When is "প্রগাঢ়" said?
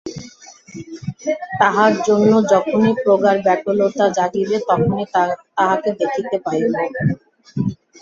3.03-3.39